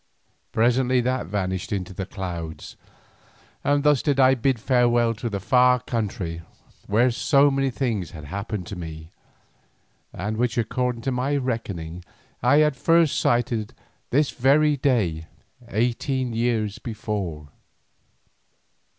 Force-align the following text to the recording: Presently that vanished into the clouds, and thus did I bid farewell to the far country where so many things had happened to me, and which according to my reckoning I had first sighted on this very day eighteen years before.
Presently 0.51 0.99
that 1.01 1.27
vanished 1.27 1.71
into 1.71 1.93
the 1.93 2.07
clouds, 2.07 2.75
and 3.63 3.83
thus 3.83 4.01
did 4.01 4.19
I 4.19 4.33
bid 4.33 4.59
farewell 4.59 5.13
to 5.13 5.29
the 5.29 5.39
far 5.39 5.79
country 5.79 6.41
where 6.87 7.11
so 7.11 7.51
many 7.51 7.69
things 7.69 8.09
had 8.09 8.23
happened 8.23 8.65
to 8.65 8.75
me, 8.75 9.11
and 10.11 10.37
which 10.37 10.57
according 10.57 11.03
to 11.03 11.11
my 11.11 11.35
reckoning 11.37 12.03
I 12.41 12.57
had 12.65 12.75
first 12.75 13.19
sighted 13.19 13.75
on 13.77 13.85
this 14.09 14.31
very 14.31 14.75
day 14.75 15.27
eighteen 15.69 16.33
years 16.33 16.79
before. 16.79 17.49